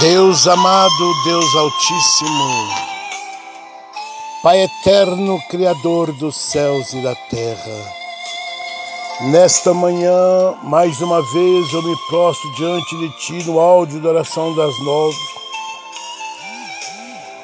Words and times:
Deus 0.00 0.46
amado, 0.46 1.24
Deus 1.24 1.56
Altíssimo, 1.56 2.68
Pai 4.44 4.62
eterno, 4.62 5.40
Criador 5.50 6.12
dos 6.12 6.36
céus 6.36 6.92
e 6.92 7.02
da 7.02 7.16
terra. 7.16 7.94
Nesta 9.22 9.74
manhã, 9.74 10.54
mais 10.62 11.00
uma 11.00 11.20
vez, 11.20 11.72
eu 11.72 11.82
me 11.82 11.96
prostro 12.08 12.48
diante 12.54 12.96
de 12.96 13.08
Ti 13.18 13.42
no 13.50 13.58
áudio 13.58 14.00
da 14.00 14.10
oração 14.10 14.54
das 14.54 14.78
nove, 14.84 15.18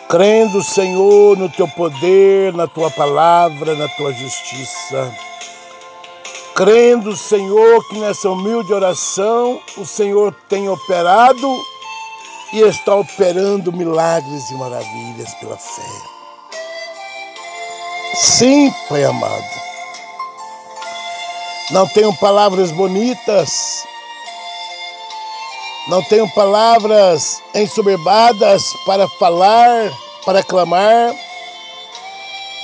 crendo, 0.09 0.63
Senhor, 0.63 1.37
no 1.37 1.49
Teu 1.49 1.67
poder, 1.67 2.53
na 2.53 2.69
Tua 2.69 2.89
palavra, 2.89 3.75
na 3.75 3.89
Tua 3.89 4.13
justiça. 4.13 5.13
Crendo, 6.55 7.17
Senhor, 7.17 7.85
que 7.89 7.99
nessa 7.99 8.31
humilde 8.31 8.73
oração 8.73 9.61
o 9.77 9.85
Senhor 9.85 10.33
tem 10.49 10.69
operado 10.69 11.74
e 12.55 12.61
está 12.61 12.95
operando 12.95 13.73
milagres 13.73 14.49
e 14.49 14.55
maravilhas 14.55 15.35
pela 15.35 15.57
fé. 15.57 15.83
Sim, 18.15 18.73
Pai 18.89 19.03
amado. 19.03 19.45
Não 21.73 21.89
tenho 21.89 22.15
palavras 22.15 22.71
bonitas, 22.71 23.85
não 25.89 26.01
tenho 26.05 26.31
palavras 26.33 27.43
ensoberbadas 27.53 28.73
para 28.87 29.09
falar, 29.09 29.91
para 30.25 30.41
clamar, 30.45 31.13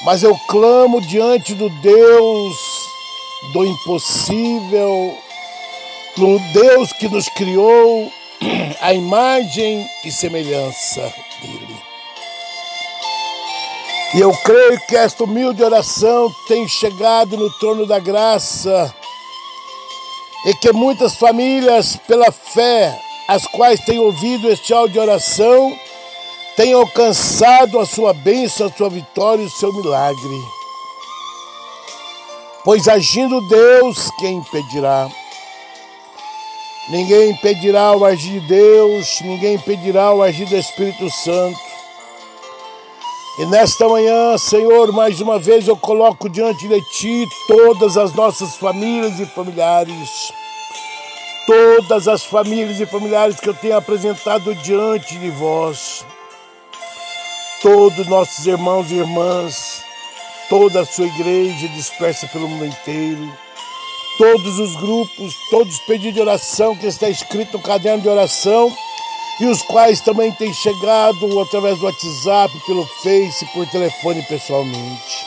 mas 0.05 0.23
eu 0.23 0.38
clamo 0.47 1.01
diante 1.01 1.52
do 1.52 1.69
Deus 1.69 2.57
do 3.52 3.65
impossível, 3.65 5.19
do 6.16 6.38
Deus 6.52 6.93
que 6.93 7.09
nos 7.09 7.29
criou 7.30 8.13
a 8.80 8.93
imagem 8.93 9.87
e 10.05 10.11
semelhança 10.11 11.12
dele. 11.41 11.91
E 14.15 14.21
eu 14.21 14.32
creio 14.45 14.80
que 14.87 14.97
esta 14.97 15.23
humilde 15.24 15.63
oração 15.63 16.35
tem 16.49 16.66
chegado 16.66 17.37
no 17.37 17.51
trono 17.59 17.87
da 17.87 17.99
graça 17.99 18.93
e 20.47 20.55
que 20.55 20.73
muitas 20.73 21.15
famílias, 21.15 21.97
pela 22.09 22.32
fé, 22.32 22.99
as 23.29 23.47
quais 23.47 23.79
têm 23.80 24.01
ouvido 24.01 24.51
este 24.51 24.73
áudio 24.73 24.95
de 24.95 24.99
oração, 24.99 25.79
têm 26.57 26.73
alcançado 26.73 27.79
a 27.79 27.87
sua 27.87 28.13
bênção, 28.13 28.66
a 28.66 28.73
sua 28.73 28.91
vitória 28.91 29.43
e 29.43 29.47
o 29.47 29.51
seu 29.51 29.73
milagre. 29.73 30.41
Pois 32.65 32.88
agindo 32.88 33.41
Deus, 33.49 34.10
quem 34.19 34.38
impedirá? 34.38 35.09
Ninguém 36.91 37.30
impedirá 37.30 37.96
o 37.96 38.05
agir 38.05 38.41
de 38.41 38.49
Deus, 38.49 39.21
ninguém 39.21 39.55
impedirá 39.55 40.13
o 40.13 40.24
agir 40.24 40.45
do 40.46 40.57
Espírito 40.57 41.09
Santo. 41.09 41.60
E 43.38 43.47
nesta 43.47 43.88
manhã, 43.88 44.37
Senhor, 44.37 44.91
mais 44.91 45.21
uma 45.21 45.38
vez 45.38 45.69
eu 45.69 45.77
coloco 45.77 46.29
diante 46.29 46.66
de 46.66 46.80
Ti 46.91 47.29
todas 47.47 47.97
as 47.97 48.13
nossas 48.13 48.57
famílias 48.57 49.21
e 49.21 49.27
familiares. 49.27 50.32
Todas 51.47 52.09
as 52.09 52.24
famílias 52.24 52.80
e 52.80 52.87
familiares 52.87 53.38
que 53.38 53.49
eu 53.49 53.54
tenho 53.54 53.77
apresentado 53.77 54.52
diante 54.57 55.16
de 55.16 55.30
vós. 55.30 56.04
Todos 57.63 58.09
nossos 58.09 58.45
irmãos 58.47 58.91
e 58.91 58.97
irmãs, 58.97 59.85
toda 60.49 60.80
a 60.80 60.85
sua 60.85 61.07
igreja 61.07 61.69
dispersa 61.69 62.27
pelo 62.27 62.49
mundo 62.49 62.66
inteiro 62.66 63.32
todos 64.21 64.59
os 64.59 64.76
grupos, 64.76 65.34
todos 65.49 65.76
os 65.76 65.81
pedidos 65.81 66.12
de 66.12 66.21
oração 66.21 66.76
que 66.76 66.87
está 66.87 67.09
escrito 67.09 67.56
no 67.56 67.62
caderno 67.62 68.03
de 68.03 68.09
oração 68.10 68.71
e 69.41 69.47
os 69.47 69.62
quais 69.62 70.03
também 70.03 70.31
têm 70.32 70.53
chegado 70.53 71.41
através 71.41 71.78
do 71.78 71.87
WhatsApp, 71.87 72.53
pelo 72.66 72.87
Face, 73.03 73.47
por 73.54 73.66
telefone 73.69 74.22
pessoalmente. 74.25 75.25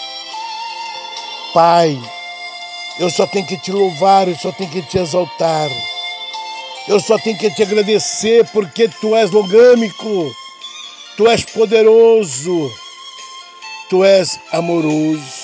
Pai, 1.55 1.99
eu 2.99 3.09
só 3.09 3.25
tenho 3.25 3.47
que 3.47 3.57
te 3.57 3.71
louvar, 3.71 4.27
eu 4.27 4.35
só 4.35 4.51
tenho 4.51 4.69
que 4.69 4.83
te 4.83 4.99
exaltar. 4.99 5.71
Eu 6.87 6.99
só 6.99 7.17
tenho 7.17 7.37
que 7.39 7.49
te 7.49 7.63
agradecer 7.63 8.47
porque 8.53 8.87
tu 9.01 9.15
és 9.15 9.31
longâmico, 9.31 10.31
tu 11.17 11.27
és 11.27 11.43
poderoso, 11.45 12.71
tu 13.89 14.03
és 14.03 14.39
amoroso. 14.51 15.42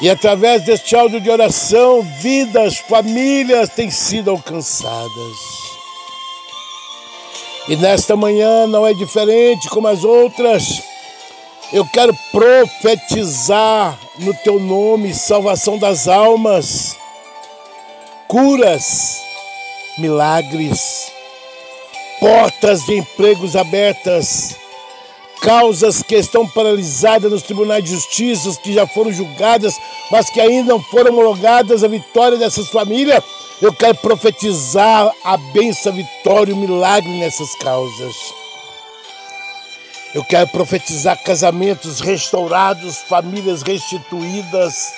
E 0.00 0.08
através 0.08 0.64
deste 0.64 0.96
áudio 0.96 1.20
de 1.20 1.28
oração, 1.28 2.02
vidas, 2.20 2.78
famílias 2.78 3.68
têm 3.68 3.90
sido 3.90 4.30
alcançadas. 4.30 5.36
E 7.68 7.76
nesta 7.76 8.16
manhã 8.16 8.66
não 8.66 8.86
é 8.86 8.94
diferente 8.94 9.68
como 9.68 9.88
as 9.88 10.02
outras. 10.02 10.82
Eu 11.70 11.86
quero 11.86 12.16
profetizar 12.32 13.98
no 14.18 14.32
teu 14.34 14.58
nome 14.58 15.14
salvação 15.14 15.78
das 15.78 16.08
almas, 16.08 16.96
curas, 18.26 19.20
milagres, 19.98 21.12
portas 22.18 22.84
de 22.86 22.96
empregos 22.96 23.54
abertas 23.54 24.56
causas 25.40 26.02
que 26.02 26.16
estão 26.16 26.46
paralisadas 26.46 27.30
nos 27.30 27.42
tribunais 27.42 27.82
de 27.84 27.90
justiça, 27.90 28.54
que 28.62 28.72
já 28.72 28.86
foram 28.86 29.12
julgadas, 29.12 29.78
mas 30.10 30.30
que 30.30 30.40
ainda 30.40 30.72
não 30.72 30.82
foram 30.82 31.12
homologadas 31.12 31.82
a 31.82 31.88
vitória 31.88 32.38
dessas 32.38 32.68
famílias. 32.68 33.22
Eu 33.60 33.72
quero 33.72 33.96
profetizar 33.98 35.12
a 35.24 35.36
benção, 35.36 35.92
a 35.92 35.96
vitória, 35.96 36.54
o 36.54 36.56
milagre 36.56 37.10
nessas 37.18 37.54
causas. 37.56 38.14
Eu 40.14 40.24
quero 40.24 40.48
profetizar 40.48 41.22
casamentos 41.22 42.00
restaurados, 42.00 42.98
famílias 42.98 43.62
restituídas. 43.62 44.92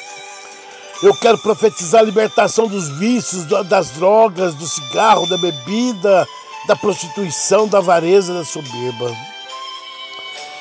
Eu 1.03 1.15
quero 1.15 1.37
profetizar 1.39 2.01
a 2.01 2.05
libertação 2.05 2.67
dos 2.67 2.89
vícios, 2.99 3.45
das 3.67 3.91
drogas, 3.91 4.55
do 4.55 4.67
cigarro, 4.67 5.27
da 5.27 5.37
bebida, 5.37 6.27
da 6.67 6.77
prostituição, 6.77 7.67
da 7.67 7.79
avareza, 7.79 8.33
da 8.33 8.45
soberba. 8.45 9.32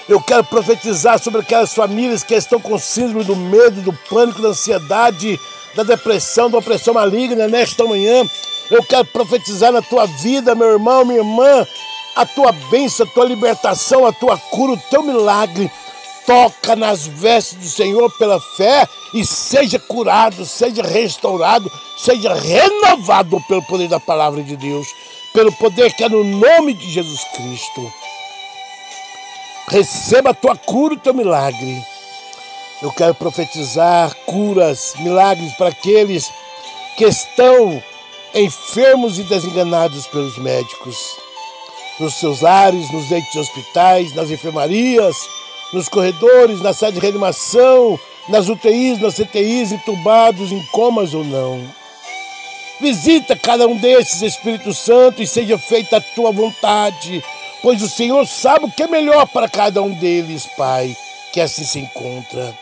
Eu 0.09 0.19
quero 0.21 0.43
profetizar 0.43 1.19
sobre 1.19 1.41
aquelas 1.41 1.73
famílias 1.73 2.23
que 2.23 2.33
estão 2.33 2.59
com 2.59 2.77
síndrome 2.77 3.23
do 3.23 3.35
medo, 3.35 3.81
do 3.81 3.93
pânico, 4.09 4.41
da 4.41 4.49
ansiedade, 4.49 5.39
da 5.75 5.83
depressão, 5.83 6.49
da 6.49 6.57
opressão 6.57 6.93
maligna 6.93 7.47
nesta 7.47 7.85
manhã. 7.85 8.23
Eu 8.69 8.83
quero 8.83 9.05
profetizar 9.05 9.71
na 9.71 9.81
tua 9.81 10.05
vida, 10.05 10.55
meu 10.55 10.71
irmão, 10.71 11.05
minha 11.05 11.19
irmã, 11.19 11.65
a 12.15 12.25
tua 12.25 12.51
bênção, 12.69 13.05
a 13.05 13.09
tua 13.09 13.25
libertação, 13.25 14.05
a 14.05 14.11
tua 14.11 14.37
cura, 14.37 14.73
o 14.73 14.81
teu 14.89 15.03
milagre. 15.03 15.71
Toca 16.25 16.75
nas 16.75 17.07
vestes 17.07 17.57
do 17.57 17.67
Senhor 17.67 18.09
pela 18.17 18.39
fé 18.39 18.87
e 19.13 19.25
seja 19.25 19.79
curado, 19.79 20.45
seja 20.45 20.83
restaurado, 20.83 21.71
seja 21.97 22.33
renovado 22.33 23.41
pelo 23.47 23.63
poder 23.63 23.87
da 23.87 23.99
palavra 23.99 24.41
de 24.43 24.55
Deus, 24.55 24.87
pelo 25.33 25.51
poder 25.53 25.93
que 25.93 26.03
é 26.03 26.09
no 26.09 26.23
nome 26.23 26.73
de 26.73 26.89
Jesus 26.91 27.23
Cristo. 27.35 28.00
Receba 29.71 30.31
a 30.31 30.33
tua 30.33 30.53
cura, 30.57 30.95
o 30.95 30.99
teu 30.99 31.13
milagre. 31.13 31.81
Eu 32.81 32.91
quero 32.91 33.15
profetizar 33.15 34.13
curas, 34.25 34.93
milagres 34.99 35.53
para 35.53 35.69
aqueles 35.69 36.29
que 36.97 37.05
estão 37.05 37.81
enfermos 38.35 39.17
e 39.17 39.23
desenganados 39.23 40.07
pelos 40.07 40.37
médicos. 40.39 40.97
Nos 42.01 42.15
seus 42.15 42.41
lares, 42.41 42.91
nos 42.91 43.09
leitos 43.09 43.31
de 43.31 43.39
hospitais, 43.39 44.13
nas 44.13 44.29
enfermarias, 44.29 45.15
nos 45.71 45.87
corredores, 45.87 46.59
na 46.59 46.73
sala 46.73 46.91
de 46.91 46.99
reanimação, 46.99 47.97
nas 48.27 48.49
UTIs, 48.49 48.99
nas 48.99 49.15
CTIs, 49.15 49.71
entubados, 49.71 50.51
em 50.51 50.61
comas 50.73 51.13
ou 51.13 51.23
não. 51.23 51.63
Visita 52.81 53.37
cada 53.37 53.65
um 53.67 53.77
desses, 53.77 54.21
Espírito 54.21 54.73
Santo, 54.73 55.23
e 55.23 55.27
seja 55.27 55.57
feita 55.57 55.95
a 55.95 56.01
tua 56.01 56.33
vontade 56.33 57.23
pois 57.61 57.81
o 57.81 57.89
Senhor 57.89 58.25
sabe 58.25 58.65
o 58.65 58.71
que 58.71 58.83
é 58.83 58.87
melhor 58.87 59.27
para 59.27 59.49
cada 59.49 59.81
um 59.81 59.93
deles, 59.93 60.47
Pai, 60.57 60.95
que 61.31 61.39
assim 61.39 61.63
se 61.63 61.79
encontra. 61.79 62.53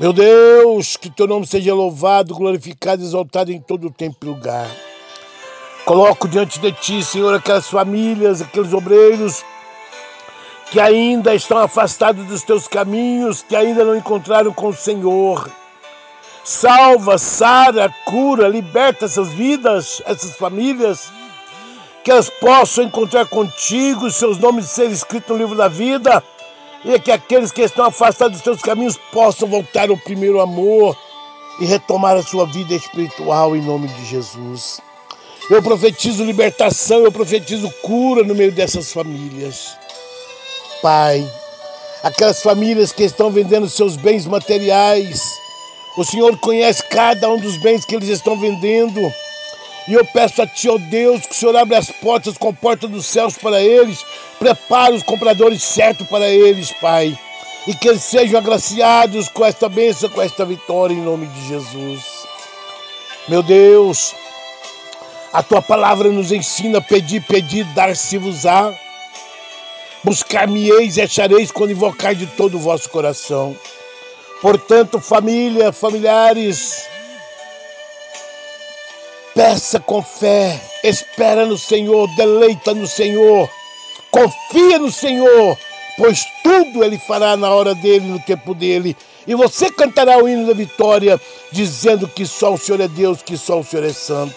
Meu 0.00 0.12
Deus, 0.12 0.96
que 0.96 1.10
teu 1.10 1.26
nome 1.26 1.46
seja 1.46 1.74
louvado, 1.74 2.34
glorificado, 2.34 3.02
exaltado 3.02 3.52
em 3.52 3.60
todo 3.60 3.86
o 3.86 3.90
tempo 3.90 4.16
e 4.22 4.26
lugar. 4.26 4.68
Coloco 5.84 6.28
diante 6.28 6.58
de 6.58 6.72
ti, 6.72 7.02
Senhor, 7.02 7.34
aquelas 7.34 7.68
famílias, 7.68 8.40
aqueles 8.40 8.72
obreiros 8.72 9.44
que 10.70 10.80
ainda 10.80 11.34
estão 11.34 11.58
afastados 11.58 12.24
dos 12.26 12.42
teus 12.42 12.66
caminhos, 12.66 13.42
que 13.42 13.54
ainda 13.54 13.84
não 13.84 13.94
encontraram 13.94 14.52
com 14.54 14.68
o 14.68 14.74
Senhor. 14.74 15.50
Salva, 16.42 17.18
sara, 17.18 17.94
cura, 18.06 18.48
liberta 18.48 19.04
essas 19.04 19.28
vidas, 19.28 20.02
essas 20.06 20.34
famílias 20.34 21.12
que 22.04 22.10
elas 22.10 22.28
possam 22.28 22.84
encontrar 22.84 23.26
contigo, 23.26 24.10
seus 24.10 24.38
nomes 24.38 24.70
serem 24.70 24.92
escritos 24.92 25.30
no 25.30 25.36
livro 25.36 25.56
da 25.56 25.68
vida, 25.68 26.22
e 26.84 26.98
que 26.98 27.12
aqueles 27.12 27.52
que 27.52 27.62
estão 27.62 27.86
afastados 27.86 28.38
dos 28.38 28.44
teus 28.44 28.60
caminhos 28.60 28.98
possam 29.12 29.48
voltar 29.48 29.88
ao 29.88 29.96
primeiro 29.96 30.40
amor 30.40 30.96
e 31.60 31.64
retomar 31.64 32.16
a 32.16 32.22
sua 32.22 32.46
vida 32.46 32.74
espiritual 32.74 33.54
em 33.54 33.62
nome 33.62 33.86
de 33.88 34.04
Jesus. 34.04 34.80
Eu 35.50 35.62
profetizo 35.62 36.24
libertação, 36.24 37.04
eu 37.04 37.12
profetizo 37.12 37.70
cura 37.82 38.24
no 38.24 38.34
meio 38.34 38.52
dessas 38.52 38.92
famílias. 38.92 39.76
Pai, 40.80 41.24
aquelas 42.02 42.42
famílias 42.42 42.90
que 42.90 43.04
estão 43.04 43.30
vendendo 43.30 43.68
seus 43.68 43.96
bens 43.96 44.26
materiais, 44.26 45.38
o 45.96 46.04
Senhor 46.04 46.36
conhece 46.38 46.82
cada 46.84 47.28
um 47.28 47.38
dos 47.38 47.56
bens 47.58 47.84
que 47.84 47.94
eles 47.94 48.08
estão 48.08 48.38
vendendo. 48.38 49.00
E 49.88 49.94
eu 49.94 50.04
peço 50.04 50.42
a 50.42 50.46
Ti, 50.46 50.68
ó 50.68 50.78
Deus, 50.78 51.26
que 51.26 51.32
o 51.32 51.34
Senhor 51.34 51.56
abra 51.56 51.78
as 51.78 51.90
portas 51.90 52.38
com 52.38 52.50
a 52.50 52.52
porta 52.52 52.86
dos 52.86 53.04
céus 53.06 53.36
para 53.36 53.60
eles, 53.60 54.04
prepare 54.38 54.94
os 54.94 55.02
compradores 55.02 55.62
certos 55.62 56.06
para 56.06 56.28
eles, 56.28 56.72
Pai. 56.80 57.18
E 57.66 57.74
que 57.74 57.88
eles 57.88 58.02
sejam 58.02 58.38
agraciados 58.38 59.28
com 59.28 59.44
esta 59.44 59.68
bênção, 59.68 60.08
com 60.08 60.22
esta 60.22 60.44
vitória, 60.44 60.94
em 60.94 61.00
nome 61.00 61.26
de 61.26 61.48
Jesus. 61.48 62.02
Meu 63.28 63.42
Deus, 63.42 64.14
a 65.32 65.42
Tua 65.42 65.62
palavra 65.62 66.10
nos 66.10 66.30
ensina: 66.30 66.80
pedir, 66.80 67.22
pedir, 67.22 67.64
dar-se-vos-á. 67.74 68.72
Buscar-me-eis 70.04 70.96
e 70.96 71.02
achareis 71.02 71.52
quando 71.52 71.70
invocar 71.70 72.14
de 72.14 72.26
todo 72.26 72.56
o 72.56 72.60
vosso 72.60 72.90
coração. 72.90 73.56
Portanto, 74.40 74.98
família, 74.98 75.70
familiares, 75.72 76.88
peça 79.34 79.80
com 79.80 80.02
fé, 80.02 80.60
espera 80.84 81.44
no 81.46 81.56
Senhor, 81.56 82.08
deleita 82.16 82.74
no 82.74 82.86
Senhor, 82.86 83.48
confia 84.10 84.78
no 84.78 84.90
Senhor, 84.90 85.58
pois 85.96 86.24
tudo 86.42 86.84
Ele 86.84 86.98
fará 86.98 87.36
na 87.36 87.50
hora 87.50 87.74
dele, 87.74 88.06
no 88.06 88.20
tempo 88.20 88.54
dele. 88.54 88.96
E 89.26 89.34
você 89.34 89.70
cantará 89.70 90.18
o 90.18 90.28
hino 90.28 90.46
da 90.46 90.54
vitória, 90.54 91.20
dizendo 91.52 92.08
que 92.08 92.26
só 92.26 92.54
o 92.54 92.58
Senhor 92.58 92.80
é 92.80 92.88
Deus, 92.88 93.22
que 93.22 93.36
só 93.36 93.60
o 93.60 93.64
Senhor 93.64 93.86
é 93.86 93.92
santo. 93.92 94.34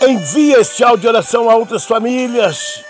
Envie 0.00 0.52
este 0.52 0.82
áudio 0.82 1.02
de 1.02 1.08
oração 1.08 1.48
a 1.48 1.54
outras 1.54 1.84
famílias, 1.84 2.82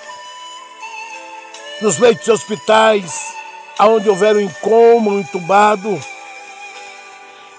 nos 1.81 1.99
leitos 1.99 2.25
de 2.25 2.31
hospitais, 2.31 3.35
aonde 3.79 4.09
houver 4.09 4.37
um 4.37 4.41
incômodo, 4.41 5.17
um 5.17 5.21
entubado. 5.21 6.01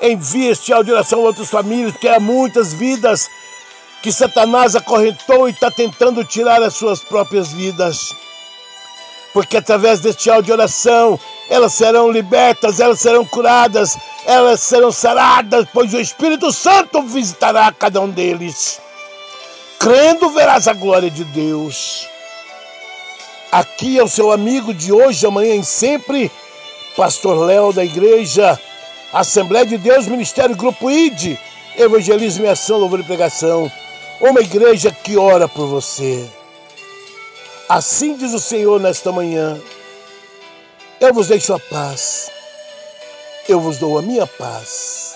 Envie 0.04 0.50
este 0.50 0.74
áudio 0.74 0.96
oração 0.96 1.22
a 1.22 1.28
outras 1.28 1.50
famílias, 1.50 1.94
porque 1.94 2.10
há 2.10 2.20
muitas 2.20 2.74
vidas 2.74 3.30
que 4.02 4.12
Satanás 4.12 4.76
acorrentou 4.76 5.48
e 5.48 5.52
está 5.52 5.72
tentando 5.72 6.26
tirar 6.26 6.62
as 6.62 6.74
suas 6.74 7.00
próprias 7.00 7.54
vidas. 7.54 8.14
Porque 9.32 9.56
através 9.56 10.02
deste 10.02 10.30
áudio 10.30 10.48
de 10.48 10.52
oração, 10.52 11.18
elas 11.50 11.72
serão 11.72 12.12
libertas, 12.12 12.82
elas 12.82 13.00
serão 13.00 13.26
curadas, 13.26 13.98
elas 14.26 14.60
serão 14.60 14.92
saradas, 14.92 15.66
pois 15.74 15.94
o 15.94 16.00
Espírito 16.02 16.52
Santo 16.52 17.02
visitará 17.04 17.72
cada 17.72 18.02
um 18.02 18.10
deles. 18.10 18.82
Crendo, 19.80 20.32
verás 20.32 20.68
a 20.68 20.74
glória 20.74 21.10
de 21.10 21.24
Deus. 21.24 22.10
Aqui 23.54 23.98
é 23.98 24.04
o 24.04 24.10
seu 24.10 24.34
amigo 24.34 24.74
de 24.74 24.92
hoje, 24.92 25.26
amanhã 25.26 25.56
e 25.56 25.64
sempre, 25.64 26.30
Pastor 26.98 27.38
Léo 27.46 27.72
da 27.72 27.86
Igreja, 27.86 28.60
Assembleia 29.14 29.64
de 29.64 29.78
Deus, 29.78 30.08
Ministério 30.08 30.56
Grupo 30.56 30.90
ID, 30.90 31.38
Evangelismo 31.78 32.46
e 32.46 32.50
Ação, 32.50 32.80
Louvor 32.80 33.00
e 33.00 33.04
Pregação, 33.04 33.72
uma 34.20 34.42
igreja 34.42 34.92
que 34.92 35.16
ora 35.16 35.48
por 35.48 35.68
você. 35.68 36.28
Assim 37.70 38.18
diz 38.18 38.34
o 38.34 38.40
Senhor 38.40 38.80
nesta 38.80 39.12
manhã: 39.12 39.62
Eu 41.00 41.14
vos 41.14 41.28
deixo 41.28 41.54
a 41.54 41.60
paz, 41.60 42.32
eu 43.48 43.60
vos 43.60 43.78
dou 43.78 44.00
a 44.00 44.02
minha 44.02 44.26
paz. 44.26 45.16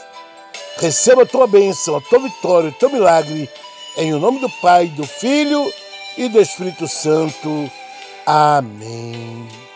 Receba 0.77 1.23
a 1.23 1.25
tua 1.25 1.47
bênção, 1.47 1.95
a 1.95 2.01
tua 2.01 2.19
vitória, 2.19 2.69
o 2.69 2.73
teu 2.73 2.91
milagre, 2.91 3.49
em 3.97 4.13
o 4.13 4.19
nome 4.19 4.39
do 4.39 4.49
Pai, 4.61 4.85
do 4.88 5.07
Filho 5.07 5.73
e 6.15 6.29
do 6.29 6.39
Espírito 6.39 6.88
Santo. 6.88 7.71
Amém. 8.27 9.67